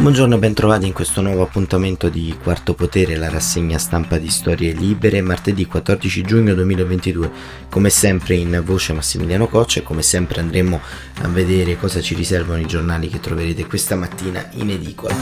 [0.00, 4.72] Buongiorno e bentrovati in questo nuovo appuntamento di Quarto Potere, la rassegna stampa di Storie
[4.72, 7.30] Libere, martedì 14 giugno 2022.
[7.68, 10.80] Come sempre in voce Massimiliano Coccia e come sempre andremo
[11.20, 15.14] a vedere cosa ci riservano i giornali che troverete questa mattina in edicola.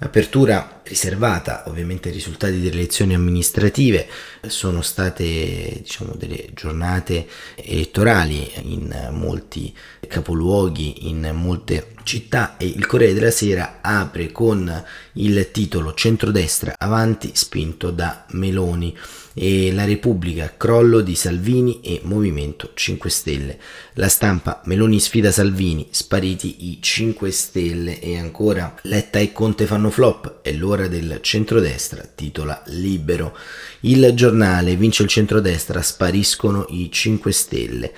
[0.00, 1.62] Apertura riservata.
[1.68, 4.06] Ovviamente ai risultati delle elezioni amministrative,
[4.46, 9.74] sono state diciamo, delle giornate elettorali in molti
[10.06, 17.30] capoluoghi, in molte città e il Corriere della Sera apre con il titolo Centrodestra avanti
[17.34, 18.96] spinto da Meloni.
[19.32, 23.58] E la Repubblica, crollo di Salvini e Movimento 5 Stelle.
[23.94, 28.00] La stampa Meloni sfida Salvini, spariti i 5 Stelle.
[28.00, 33.36] E ancora Letta e Conte fanno flop, è l'ora del centrodestra, titola Libero.
[33.80, 37.92] Il giornale vince il centrodestra, spariscono i 5 Stelle.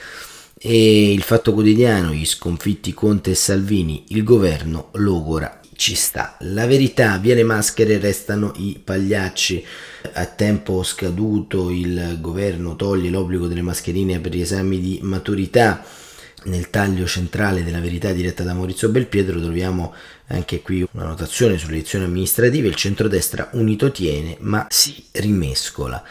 [0.59, 6.37] E il fatto quotidiano, gli sconfitti Conte e Salvini, il governo logora ci sta.
[6.43, 9.65] La verità, via le maschere restano i pagliacci.
[10.13, 15.85] A tempo scaduto il governo toglie l'obbligo delle mascherine per gli esami di maturità.
[16.45, 19.93] Nel taglio centrale della verità diretta da Maurizio Belpietro troviamo
[20.33, 22.69] anche qui una notazione sulle elezioni amministrative.
[22.69, 26.03] Il centrodestra unito tiene ma si rimescola.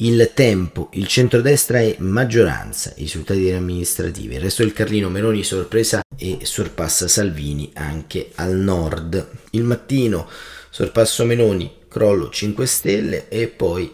[0.00, 5.42] Il tempo, il centrodestra è maggioranza, i risultati delle amministrative, il resto del Carlino Meloni
[5.42, 9.28] sorpresa e sorpassa Salvini anche al nord.
[9.50, 10.28] Il mattino
[10.70, 13.92] sorpasso Meloni, crollo 5 Stelle e poi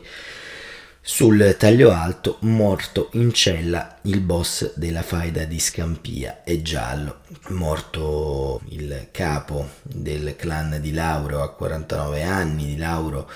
[1.06, 8.62] sul taglio alto, morto in cella il boss della faida di Scampia, è giallo, morto
[8.70, 13.30] il capo del clan di Lauro a 49 anni, di Lauro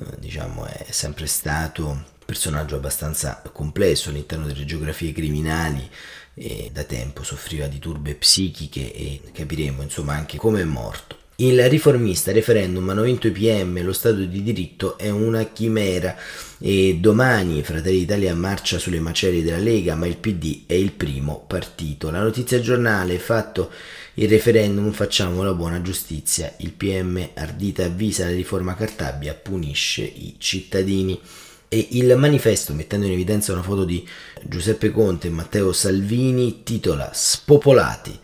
[0.00, 5.88] eh, diciamo è sempre stato personaggio abbastanza complesso all'interno delle geografie criminali
[6.34, 11.21] e da tempo soffriva di turbe psichiche e capiremo insomma anche come è morto.
[11.36, 16.14] Il riformista referendum hanno vinto i PM, lo Stato di diritto è una chimera
[16.58, 21.42] e domani Fratelli d'Italia marcia sulle macerie della Lega, ma il PD è il primo
[21.46, 22.10] partito.
[22.10, 23.70] La notizia giornale, fatto
[24.14, 26.52] il referendum, facciamo la buona giustizia.
[26.58, 31.18] Il PM ardita avvisa la riforma Cartabia, punisce i cittadini
[31.66, 34.06] e il manifesto mettendo in evidenza una foto di
[34.42, 38.20] Giuseppe Conte e Matteo Salvini titola Spopolati.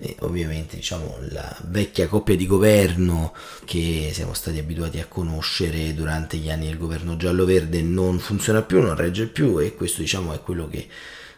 [0.00, 6.36] E ovviamente diciamo la vecchia coppia di governo che siamo stati abituati a conoscere durante
[6.36, 10.40] gli anni del governo giallo-verde non funziona più, non regge più e questo diciamo è
[10.40, 10.86] quello che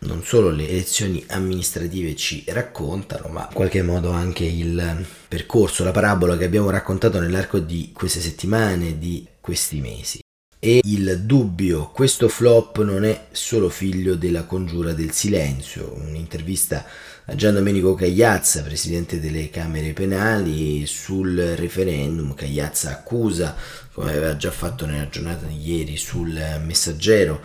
[0.01, 5.91] non solo le elezioni amministrative ci raccontano, ma in qualche modo anche il percorso, la
[5.91, 10.21] parabola che abbiamo raccontato nell'arco di queste settimane, di questi mesi
[10.63, 16.85] e il dubbio, questo flop non è solo figlio della congiura del silenzio, un'intervista
[17.25, 22.35] a Gian Domenico Cagliazza, presidente delle Camere Penali, sul referendum.
[22.35, 23.57] Cagliazza accusa,
[23.91, 27.41] come aveva già fatto nella giornata di ieri sul messaggero,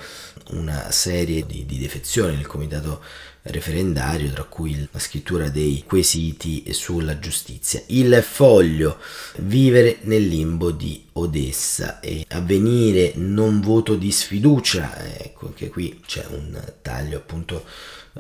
[0.49, 3.01] una serie di, di defezioni nel comitato
[3.45, 7.81] referendario, tra cui la scrittura dei quesiti sulla giustizia.
[7.87, 8.97] Il foglio,
[9.37, 16.25] vivere nel limbo di Odessa e avvenire non voto di sfiducia, ecco che qui c'è
[16.29, 17.65] un taglio appunto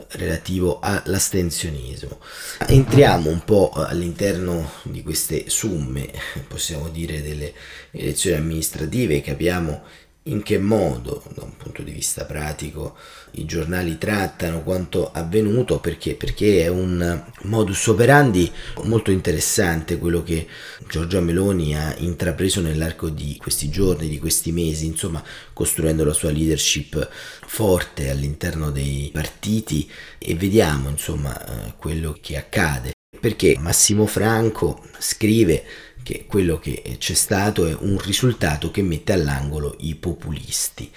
[0.09, 2.19] relativo all'astensionismo.
[2.67, 6.11] Entriamo un po' all'interno di queste somme,
[6.47, 7.53] possiamo dire, delle
[7.91, 9.83] elezioni amministrative, capiamo
[10.27, 12.97] in che modo, da un punto di vista pratico,
[13.31, 18.51] i giornali trattano quanto avvenuto, perché, perché è un modus operandi
[18.83, 20.47] molto interessante quello che
[20.87, 25.23] Giorgia Meloni ha intrapreso nell'arco di questi giorni, di questi mesi, insomma,
[25.53, 27.07] costruendo la sua leadership
[27.45, 29.87] forte all'interno dei partiti
[30.17, 32.93] e vediamo, insomma, quello che accade.
[33.19, 35.63] Perché Massimo Franco scrive
[36.05, 40.87] che quello che c'è stato è un risultato che mette all'angolo i populisti.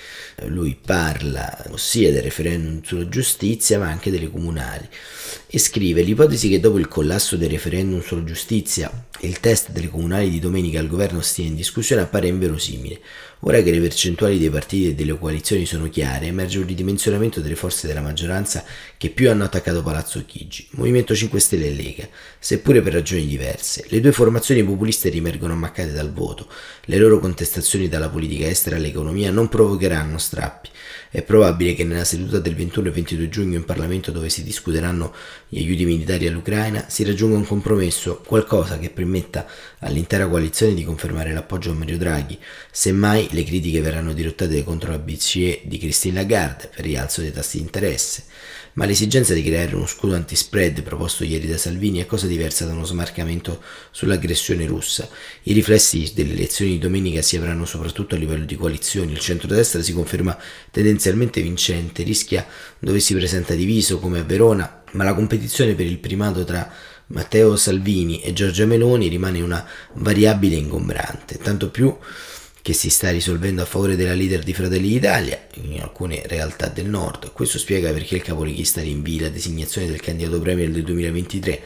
[0.48, 4.86] Lui parla sia del referendum sulla giustizia ma anche delle comunali
[5.46, 10.28] e scrive l'ipotesi che dopo il collasso del referendum sulla giustizia il test delle comunali
[10.28, 13.00] di domenica al governo stia in discussione appare inverosimile.
[13.42, 17.54] Ora che le percentuali dei partiti e delle coalizioni sono chiare, emerge un ridimensionamento delle
[17.54, 18.64] forze della maggioranza
[18.96, 22.08] che più hanno attaccato Palazzo Chigi, Movimento 5 Stelle e Lega,
[22.40, 23.84] seppure per ragioni diverse.
[23.88, 26.48] Le due formazioni populiste rimergono ammaccate dal voto.
[26.86, 30.70] Le loro contestazioni dalla politica estera all'economia non provocheranno strappi.
[31.10, 35.14] È probabile che nella seduta del 21 e 22 giugno in Parlamento dove si discuteranno
[35.48, 39.46] gli aiuti militari all'Ucraina si raggiunga un compromesso, qualcosa che permetta
[39.78, 42.38] all'intera coalizione di confermare l'appoggio a Mario Draghi.
[42.70, 47.56] Semmai le critiche verranno dirottate contro la BCE di Christine Lagarde per rialzo dei tassi
[47.56, 48.24] di interesse
[48.78, 52.74] ma l'esigenza di creare uno scudo anti-spread proposto ieri da Salvini è cosa diversa da
[52.74, 53.60] uno smarcamento
[53.90, 55.08] sull'aggressione russa.
[55.42, 59.10] I riflessi delle elezioni di domenica si avranno soprattutto a livello di coalizioni.
[59.10, 60.38] Il centrodestra si conferma
[60.70, 62.46] tendenzialmente vincente, rischia
[62.78, 66.70] dove si presenta diviso come a Verona, ma la competizione per il primato tra
[67.06, 71.92] Matteo Salvini e Giorgia Meloni rimane una variabile ingombrante, tanto più
[72.68, 76.84] che si sta risolvendo a favore della leader di Fratelli d'Italia in alcune realtà del
[76.84, 77.32] nord.
[77.32, 81.62] Questo spiega perché il capolista rinvia la designazione del candidato premier del 2023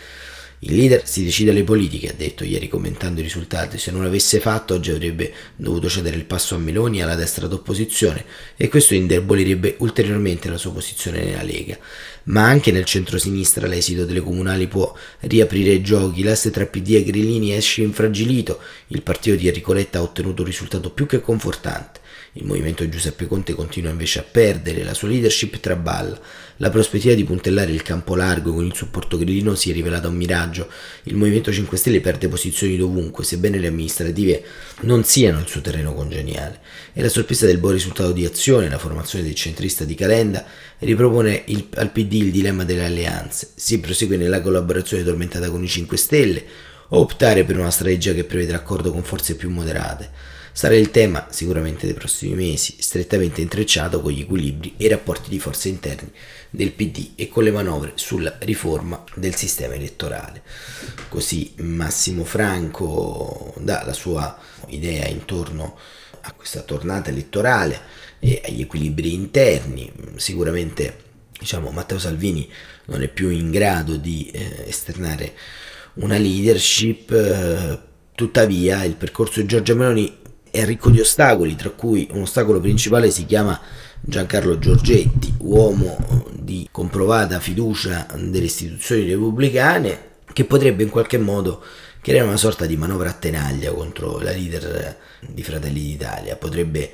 [0.65, 3.79] il leader si decide alle politiche, ha detto ieri commentando i risultati.
[3.79, 7.49] Se non l'avesse fatto, oggi avrebbe dovuto cedere il passo a Meloni e alla destra
[7.49, 8.25] d'opposizione
[8.57, 11.77] e questo indebolirebbe ulteriormente la sua posizione nella Lega.
[12.25, 16.23] Ma anche nel centro-sinistra l'esito delle comunali può riaprire i giochi.
[16.23, 18.61] L'asse tra PD e Grillini esce infragilito.
[18.89, 22.01] Il partito di Enrico Letta ha ottenuto un risultato più che confortante.
[22.35, 26.19] Il movimento Giuseppe Conte continua invece a perdere, la sua leadership traballa.
[26.57, 30.15] La prospettiva di puntellare il campo largo con il supporto grillino si è rivelata un
[30.15, 30.71] miraggio.
[31.03, 34.43] Il Movimento 5 Stelle perde posizioni dovunque, sebbene le amministrative
[34.83, 36.61] non siano il suo terreno congeniale.
[36.95, 40.47] E la sorpresa del buon risultato di azione, la formazione del centrista di Calenda,
[40.85, 43.51] ripropone il, al PD il dilemma delle alleanze.
[43.55, 46.45] Si prosegue nella collaborazione tormentata con i 5 Stelle
[46.89, 51.27] o optare per una strategia che prevede l'accordo con forze più moderate sarà il tema
[51.31, 56.11] sicuramente dei prossimi mesi, strettamente intrecciato con gli equilibri e i rapporti di forze interni
[56.51, 60.43] del PD e con le manovre sulla riforma del sistema elettorale.
[61.09, 64.39] Così Massimo Franco dà la sua
[64.69, 65.79] idea intorno
[66.21, 67.81] a questa tornata elettorale
[68.19, 69.91] e agli equilibri interni.
[70.17, 72.49] Sicuramente diciamo, Matteo Salvini
[72.87, 75.35] non è più in grado di eh, esternare
[75.95, 77.79] una leadership, eh,
[78.15, 80.21] tuttavia il percorso di Giorgia Meloni
[80.53, 83.59] è ricco di ostacoli, tra cui un ostacolo principale si chiama
[84.03, 91.65] Giancarlo Giorgetti, uomo di comprovata fiducia delle istituzioni repubblicane, che potrebbe in qualche modo
[92.03, 96.91] creare una sorta di manovra a tenaglia contro la leader di Fratelli d'Italia, potrebbe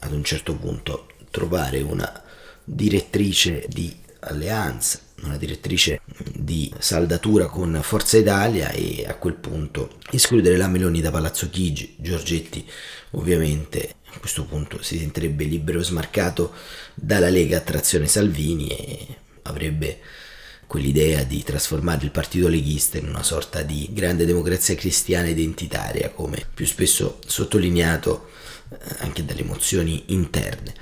[0.00, 2.22] ad un certo punto trovare una
[2.62, 6.00] direttrice di alleanza, una direttrice
[6.32, 11.96] di saldatura con Forza Italia e a quel punto escludere la Meloni da Palazzo Chigi,
[11.98, 12.66] Giorgetti
[13.12, 16.52] ovviamente a questo punto si sentirebbe libero e smarcato
[16.94, 19.06] dalla Lega a trazione Salvini e
[19.42, 20.00] avrebbe
[20.66, 26.46] quell'idea di trasformare il partito leghista in una sorta di grande democrazia cristiana identitaria, come
[26.52, 28.28] più spesso sottolineato
[28.70, 30.74] eh, anche dalle emozioni interne.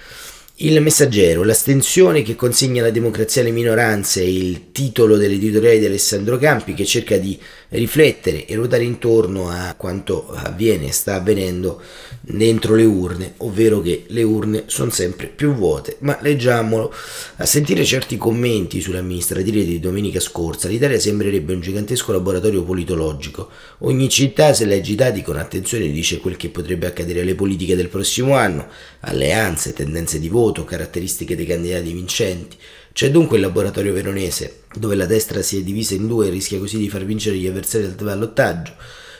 [0.58, 6.72] Il messaggero, l'astensione che consegna la democrazia alle minoranze il titolo dell'editoriale di Alessandro Campi
[6.72, 7.38] che cerca di
[7.76, 11.80] riflettere e ruotare intorno a quanto avviene e sta avvenendo
[12.20, 15.96] dentro le urne, ovvero che le urne sono sempre più vuote.
[16.00, 16.92] Ma leggiamolo.
[17.36, 23.50] A sentire certi commenti sulle amministrative di domenica scorsa, l'Italia sembrerebbe un gigantesco laboratorio politologico.
[23.78, 27.88] Ogni città, se legge i con attenzione, dice quel che potrebbe accadere alle politiche del
[27.88, 28.66] prossimo anno,
[29.00, 32.56] alleanze, tendenze di voto, caratteristiche dei candidati vincenti.
[32.96, 36.58] C'è dunque il laboratorio veronese, dove la destra si è divisa in due e rischia
[36.58, 38.72] così di far vincere gli avversari del ballottaggio.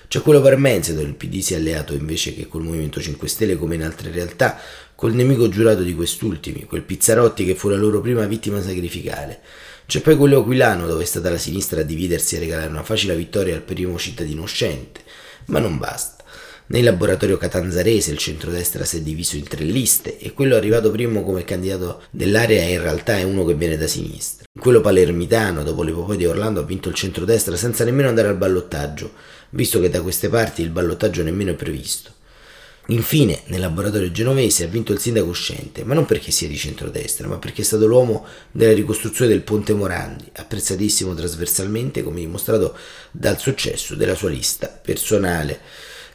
[0.09, 3.59] C'è quello parmense dove il PD si è alleato invece che col Movimento 5 Stelle
[3.59, 4.59] come in altre realtà
[4.95, 9.41] col nemico giurato di quest'ultimi, quel Pizzarotti che fu la loro prima vittima sacrificale.
[9.85, 13.15] C'è poi quello aquilano dove è stata la sinistra a dividersi e regalare una facile
[13.15, 15.03] vittoria al primo cittadino uscente.
[15.49, 16.16] Ma non basta.
[16.69, 21.23] Nel laboratorio catanzarese il centrodestra si è diviso in tre liste e quello arrivato primo
[21.23, 24.47] come candidato dell'area in realtà è uno che viene da sinistra.
[24.59, 29.13] Quello palermitano, dopo l'epopea di Orlando, ha vinto il centrodestra senza nemmeno andare al ballottaggio,
[29.51, 32.15] visto che da queste parti il ballottaggio nemmeno è previsto.
[32.89, 37.29] Infine, nel laboratorio genovese ha vinto il sindaco uscente, ma non perché sia di centrodestra,
[37.29, 42.77] ma perché è stato l'uomo della ricostruzione del Ponte Morandi, apprezzatissimo trasversalmente come dimostrato
[43.13, 45.61] dal successo della sua lista personale.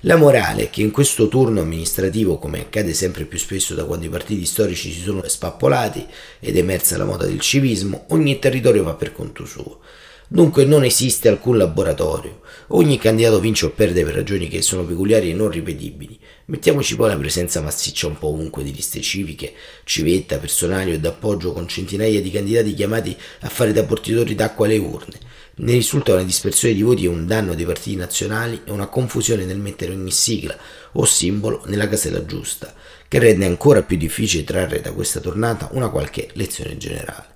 [0.05, 4.07] La morale è che in questo turno amministrativo, come accade sempre più spesso da quando
[4.07, 6.07] i partiti storici si sono spappolati
[6.39, 9.79] ed è emersa la moda del civismo, ogni territorio va per conto suo.
[10.27, 12.39] Dunque non esiste alcun laboratorio.
[12.69, 16.17] Ogni candidato vince o perde per ragioni che sono peculiari e non ripetibili.
[16.45, 19.53] Mettiamoci poi la presenza massiccia un po' ovunque di liste civiche,
[19.83, 24.77] civetta, personali o d'appoggio con centinaia di candidati chiamati a fare da portatori d'acqua alle
[24.77, 25.19] urne.
[25.55, 29.45] Ne risulta una dispersione di voti e un danno dei partiti nazionali e una confusione
[29.45, 30.57] nel mettere ogni sigla
[30.93, 32.73] o simbolo nella casella giusta,
[33.07, 37.31] che rende ancora più difficile trarre da questa tornata una qualche lezione generale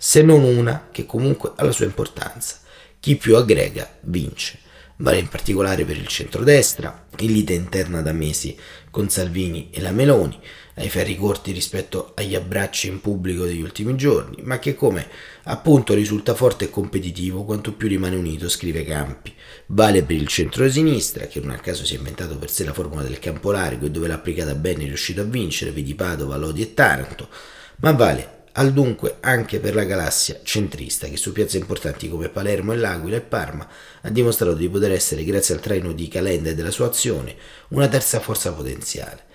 [0.00, 2.60] se non una che comunque ha la sua importanza.
[3.00, 4.60] Chi più aggrega vince.
[4.98, 8.56] Vale in particolare per il centrodestra, in lite interna da mesi
[8.90, 10.40] con Salvini e la Meloni,
[10.78, 15.06] ai ferri corti rispetto agli abbracci in pubblico degli ultimi giorni, ma che come
[15.44, 19.34] appunto risulta forte e competitivo quanto più rimane unito, scrive Campi.
[19.66, 23.02] Vale per il centro-sinistra, che non a caso si è inventato per sé la formula
[23.02, 26.62] del campo largo e dove l'ha applicata bene è riuscito a vincere, vedi Padova, Lodi
[26.62, 27.28] e Taranto,
[27.76, 32.72] ma vale al dunque anche per la galassia centrista che su piazze importanti come Palermo
[32.72, 33.68] e L'Aquila e Parma
[34.00, 37.36] ha dimostrato di poter essere, grazie al traino di Calenda e della sua azione,
[37.68, 39.26] una terza forza potenziale.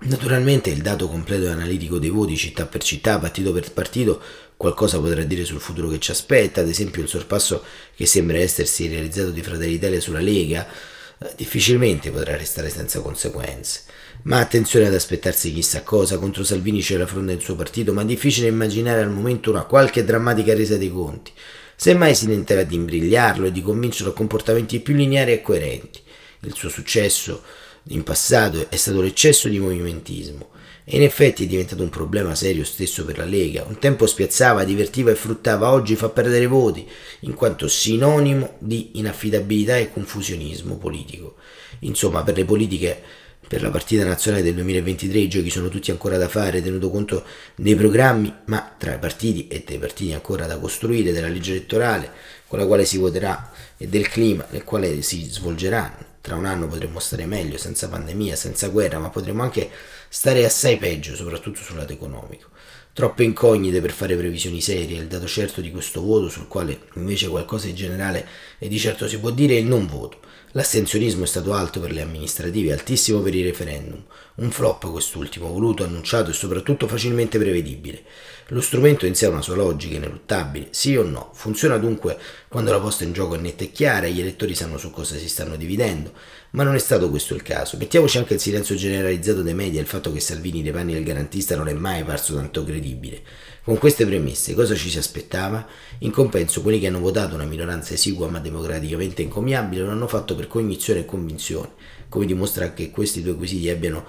[0.00, 4.20] Naturalmente il dato completo e analitico dei voti città per città, partito per partito,
[4.56, 7.62] qualcosa potrà dire sul futuro che ci aspetta, ad esempio il sorpasso
[7.94, 13.82] che sembra essersi realizzato di Fratelli Italia sulla Lega, eh, difficilmente potrà restare senza conseguenze.
[14.22, 18.04] Ma attenzione ad aspettarsi chissà cosa, contro Salvini c'è la fronda del suo partito, ma
[18.04, 21.32] difficile immaginare al momento una qualche drammatica resa dei conti.
[21.76, 26.00] Semmai si tenterà di imbrigliarlo e di convincerlo a comportamenti più lineari e coerenti.
[26.40, 27.42] Il suo successo
[27.88, 30.52] in passato è stato l'eccesso di movimentismo
[30.84, 33.64] e in effetti è diventato un problema serio stesso per la Lega.
[33.66, 36.86] Un tempo spiazzava, divertiva e fruttava, oggi fa perdere voti,
[37.20, 41.36] in quanto sinonimo di inaffidabilità e confusionismo politico.
[41.80, 43.02] Insomma, per le politiche
[43.46, 47.24] per la partita nazionale del 2023 i giochi sono tutti ancora da fare, tenuto conto
[47.54, 52.10] dei programmi, ma tra i partiti e dei partiti ancora da costruire, della legge elettorale
[52.46, 56.13] con la quale si voterà e del clima nel quale si svolgeranno.
[56.24, 59.68] Tra un anno potremmo stare meglio, senza pandemia, senza guerra, ma potremmo anche
[60.08, 62.48] stare assai peggio, soprattutto sul lato economico.
[62.94, 67.28] Troppe incognite per fare previsioni serie, il dato certo di questo voto, sul quale invece
[67.28, 68.26] qualcosa in generale
[68.58, 70.20] e di certo si può dire, è il non voto.
[70.52, 74.02] L'astensionismo è stato alto per le amministrative, altissimo per i referendum.
[74.36, 78.02] Un flop quest'ultimo, voluto, annunciato e soprattutto facilmente prevedibile.
[78.48, 81.30] Lo strumento in sé ha una sua logica ineluttabile, sì o no.
[81.32, 84.76] Funziona dunque quando la posta in gioco è netta e chiara e gli elettori sanno
[84.76, 86.12] su cosa si stanno dividendo.
[86.50, 87.78] Ma non è stato questo il caso.
[87.78, 91.04] Mettiamoci anche il silenzio generalizzato dei media e il fatto che Salvini nei panni del
[91.04, 93.22] garantista non è mai parso tanto credibile.
[93.64, 95.66] Con queste premesse, cosa ci si aspettava?
[96.00, 100.34] In compenso, quelli che hanno votato una minoranza esigua ma democraticamente incommiabile lo hanno fatto
[100.34, 101.70] per cognizione e convinzione,
[102.10, 104.04] come dimostra che questi due quesiti abbiano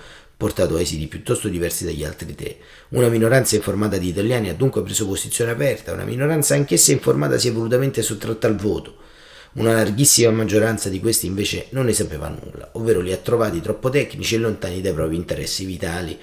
[0.46, 2.58] portato esiti piuttosto diversi dagli altri tre.
[2.90, 7.48] Una minoranza informata di italiani ha dunque preso posizione aperta, una minoranza anch'essa informata si
[7.48, 8.98] è volutamente sottratta al voto.
[9.54, 13.90] Una larghissima maggioranza di questi invece non ne sapeva nulla, ovvero li ha trovati troppo
[13.90, 16.16] tecnici e lontani dai propri interessi vitali.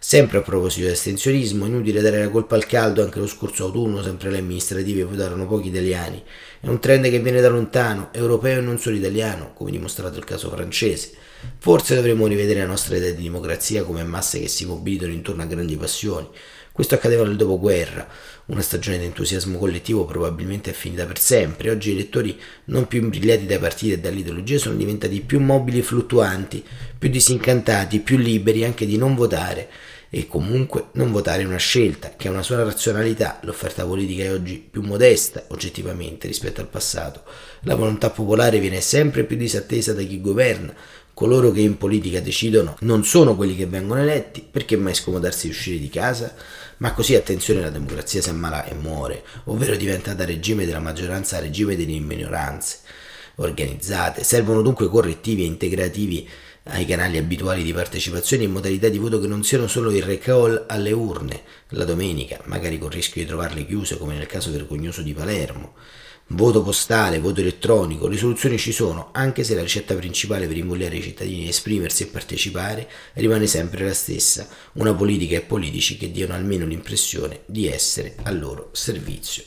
[0.00, 4.00] Sempre a proposito di astensionismo, inutile dare la colpa al caldo, anche lo scorso autunno
[4.00, 6.22] sempre le amministrative votarono pochi italiani.
[6.60, 10.24] È un trend che viene da lontano, europeo e non solo italiano, come dimostrato il
[10.24, 11.10] caso francese.
[11.58, 15.46] Forse dovremmo rivedere la nostra idea di democrazia come masse che si mobilitano intorno a
[15.46, 16.28] grandi passioni.
[16.78, 18.06] Questo accadeva nel dopoguerra,
[18.46, 21.70] una stagione di entusiasmo collettivo probabilmente è finita per sempre.
[21.70, 25.82] Oggi i elettori, non più imbrigliati dai partiti e dall'ideologia, sono diventati più mobili e
[25.82, 26.64] fluttuanti,
[26.96, 29.68] più disincantati, più liberi anche di non votare
[30.08, 33.40] e comunque non votare è una scelta che ha una sua razionalità.
[33.42, 37.24] L'offerta politica è oggi più modesta oggettivamente rispetto al passato.
[37.62, 40.72] La volontà popolare viene sempre più disattesa da chi governa.
[41.18, 45.52] Coloro che in politica decidono non sono quelli che vengono eletti, perché mai scomodarsi di
[45.52, 46.32] uscire di casa?
[46.76, 51.36] Ma così attenzione la democrazia si ammala e muore, ovvero diventa da regime della maggioranza
[51.36, 52.78] a regime delle minoranze
[53.34, 54.22] organizzate.
[54.22, 56.28] Servono dunque correttivi e integrativi
[56.62, 60.66] ai canali abituali di partecipazione in modalità di voto che non siano solo il recall
[60.68, 65.02] alle urne la domenica, magari con il rischio di trovarle chiuse come nel caso vergognoso
[65.02, 65.74] di Palermo.
[66.30, 70.96] Voto postale, voto elettronico, le soluzioni ci sono, anche se la ricetta principale per invogliare
[70.96, 76.10] i cittadini a esprimersi e partecipare rimane sempre la stessa, una politica e politici che
[76.10, 79.44] diano almeno l'impressione di essere al loro servizio.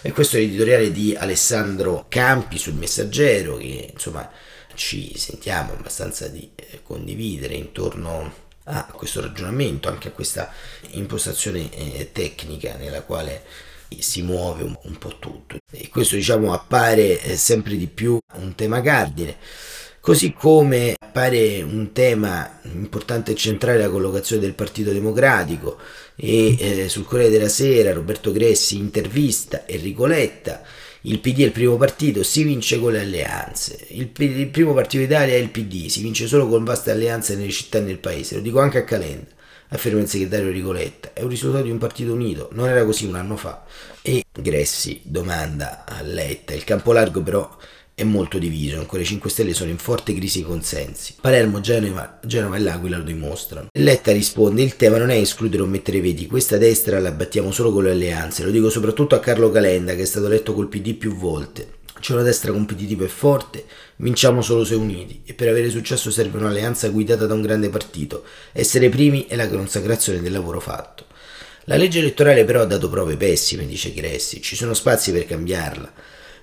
[0.00, 4.30] E questo è l'editoriale di Alessandro Campi sul Messaggero, che insomma
[4.72, 8.32] ci sentiamo abbastanza di eh, condividere intorno
[8.64, 10.50] a questo ragionamento, anche a questa
[10.92, 13.42] impostazione eh, tecnica nella quale
[14.00, 15.56] si muove un, un po' tutto.
[15.70, 19.36] E questo diciamo appare eh, sempre di più un tema cardine.
[20.00, 25.78] Così come appare un tema importante e centrale la collocazione del Partito Democratico
[26.14, 30.62] e eh, sul Corriere della Sera Roberto Gressi intervista Enrico Letta
[31.06, 33.78] il PD è il primo partito, si vince con le alleanze.
[33.88, 37.50] Il, il primo partito d'Italia è il PD, si vince solo con vaste alleanze nelle
[37.50, 38.36] città e nel paese.
[38.36, 39.26] Lo dico anche a Calenda,
[39.74, 41.12] afferma il segretario Rigoletta.
[41.12, 43.64] È un risultato di un partito unito, non era così un anno fa.
[44.02, 47.56] E Gressi domanda a Letta, il campo largo però
[47.96, 51.14] è molto diviso, ancora i 5 Stelle sono in forte crisi di consensi.
[51.20, 53.68] Palermo, Genova, Genova e L'Aquila lo dimostrano.
[53.72, 57.72] Letta risponde, il tema non è escludere o mettere veti, questa destra la battiamo solo
[57.72, 60.94] con le alleanze, lo dico soprattutto a Carlo Calenda che è stato eletto col PD
[60.94, 61.82] più volte.
[62.04, 63.64] C'è una destra competitiva e forte,
[63.96, 68.24] vinciamo solo se uniti e per avere successo serve un'alleanza guidata da un grande partito.
[68.52, 71.06] Essere primi è la consacrazione del lavoro fatto.
[71.64, 75.90] La legge elettorale però ha dato prove pessime, dice Gressi, ci sono spazi per cambiarla.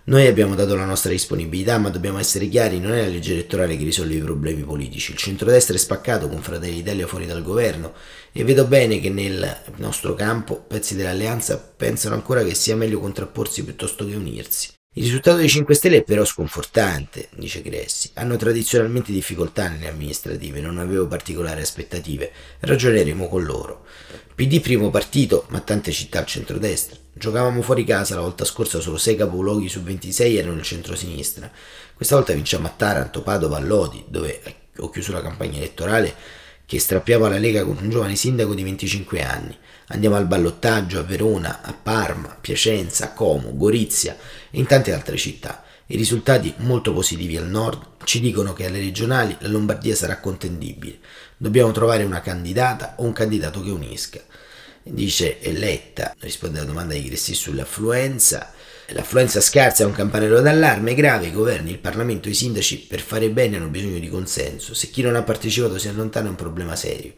[0.06, 3.78] Noi abbiamo dato la nostra disponibilità, ma dobbiamo essere chiari, non è la legge elettorale
[3.78, 5.12] che risolve i problemi politici.
[5.12, 7.94] Il centrodestra è spaccato con Fratelli d'Italia fuori dal governo
[8.32, 13.64] e vedo bene che nel nostro campo pezzi dell'alleanza pensano ancora che sia meglio contrapporsi
[13.64, 14.80] piuttosto che unirsi.
[14.94, 18.10] Il risultato dei 5 Stelle è però sconfortante, dice Gressi.
[18.16, 22.30] Hanno tradizionalmente difficoltà nelle amministrative, non avevo particolari aspettative.
[22.60, 23.86] Ragioneremo con loro.
[24.36, 26.98] PD primo partito, ma tante città al centrodestra.
[27.14, 31.50] Giocavamo fuori casa la volta scorsa, solo 6 capoluoghi su 26 erano il centro-sinistra.
[31.94, 34.42] Questa volta vinciamo a Taranto, Padova, Lodi, dove
[34.76, 36.14] ho chiuso la campagna elettorale
[36.72, 39.54] che strappiava la Lega con un giovane sindaco di 25 anni.
[39.88, 44.16] Andiamo al ballottaggio a Verona, a Parma, Piacenza, Como, Gorizia
[44.50, 45.66] e in tante altre città.
[45.88, 51.00] I risultati molto positivi al nord ci dicono che alle regionali la Lombardia sarà contendibile.
[51.36, 54.22] Dobbiamo trovare una candidata o un candidato che unisca.
[54.82, 58.54] Dice Letta, risponde alla domanda di Cressi sull'affluenza.
[58.94, 63.30] L'affluenza scarsa è un campanello d'allarme grave, i governi, il Parlamento i sindaci per fare
[63.30, 64.74] bene hanno bisogno di consenso.
[64.74, 67.14] Se chi non ha partecipato si allontana è un problema serio.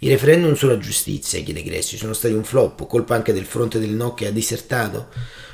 [0.00, 3.90] I referendum sulla giustizia, chiede Gressi, sono stati un flop, colpa anche del fronte del
[3.90, 5.08] no che ha disertato?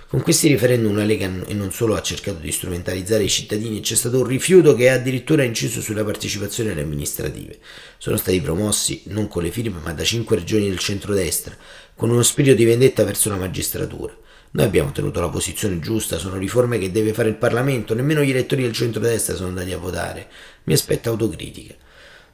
[0.08, 3.94] Con questi referendum la Lega e non solo ha cercato di strumentalizzare i cittadini, c'è
[3.94, 7.58] stato un rifiuto che ha addirittura inciso sulla partecipazione alle amministrative.
[7.98, 11.56] Sono stati promossi non con le firme ma da cinque regioni del centrodestra,
[11.94, 14.16] con uno spirito di vendetta verso la magistratura.
[14.56, 18.30] Noi abbiamo tenuto la posizione giusta, sono riforme che deve fare il Parlamento, nemmeno gli
[18.30, 20.28] elettori del centrodestra sono andati a votare.
[20.64, 21.74] Mi aspetta autocritica.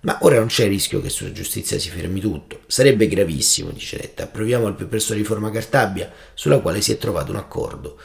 [0.02, 2.60] Ma ora non c'è il rischio che sulla giustizia si fermi tutto.
[2.66, 4.24] Sarebbe gravissimo, dice Letta.
[4.24, 7.98] Approviamo al più presto la riforma Cartabia, sulla quale si è trovato un accordo.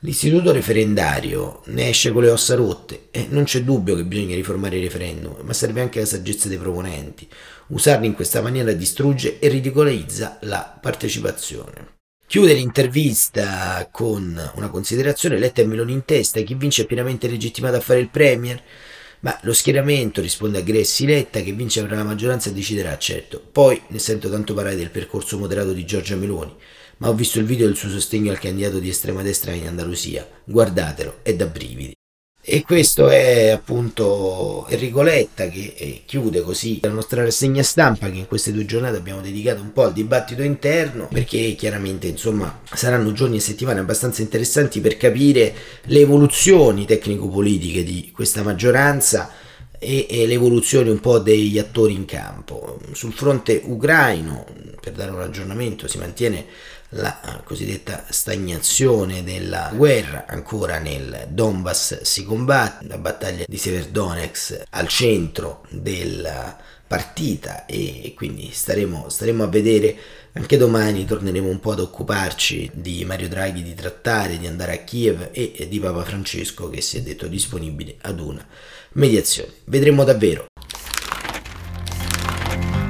[0.00, 4.76] L'istituto referendario ne esce con le ossa rotte e non c'è dubbio che bisogna riformare
[4.76, 7.26] il referendum, ma serve anche la saggezza dei proponenti.
[7.68, 12.00] Usarli in questa maniera distrugge e ridicolizza la partecipazione.
[12.32, 17.76] Chiude l'intervista con una considerazione Letta e Meloni in testa, chi vince è pienamente legittimato
[17.76, 18.58] a fare il Premier.
[19.20, 23.38] Ma lo schieramento, risponde a Gressi Letta, che vince avrà la maggioranza e deciderà, certo.
[23.52, 26.56] Poi ne sento tanto parlare del percorso moderato di Giorgia Meloni,
[26.96, 30.26] ma ho visto il video del suo sostegno al candidato di estrema destra in Andalusia.
[30.42, 31.92] Guardatelo, è da brividi.
[32.44, 38.18] E questo è appunto Enrico Letta che eh, chiude così la nostra rassegna stampa che
[38.18, 43.12] in queste due giornate abbiamo dedicato un po' al dibattito interno perché chiaramente insomma saranno
[43.12, 49.30] giorni e settimane abbastanza interessanti per capire le evoluzioni tecnico-politiche di questa maggioranza
[49.78, 52.80] e, e evoluzioni un po' degli attori in campo.
[52.90, 54.46] Sul fronte ucraino,
[54.80, 56.46] per dare un aggiornamento, si mantiene
[56.94, 64.88] la cosiddetta stagnazione della guerra, ancora nel Donbass si combatte, la battaglia di Severodonetsk al
[64.88, 69.96] centro della partita e quindi staremo, staremo a vedere
[70.34, 74.78] anche domani torneremo un po' ad occuparci di Mario Draghi, di trattare, di andare a
[74.78, 78.46] Kiev e di Papa Francesco che si è detto disponibile ad una
[78.92, 79.52] mediazione.
[79.64, 80.46] Vedremo davvero.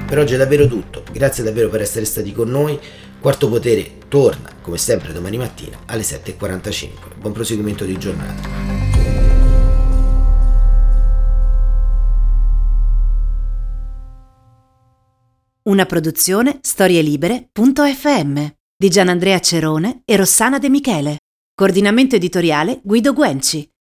[0.07, 2.79] Per oggi è davvero tutto, grazie davvero per essere stati con noi.
[3.23, 7.19] Quarto Potere torna, come sempre, domani mattina alle 7.45.
[7.21, 8.49] Buon proseguimento di giornata.
[15.63, 21.19] Una produzione storielibere.fm di Gianandrea Cerone e Rossana De Michele.
[21.55, 23.65] Coordinamento editoriale Guido Guenci.